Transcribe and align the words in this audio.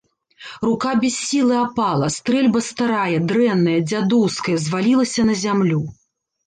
Рука 0.67 0.93
без 1.03 1.17
сілы 1.25 1.55
апала, 1.65 2.09
стрэльба 2.17 2.63
старая, 2.69 3.17
дрэнная, 3.33 3.79
дзядоўская, 3.93 4.61
звалілася 4.67 5.21
на 5.31 5.43
зямлю. 5.45 5.83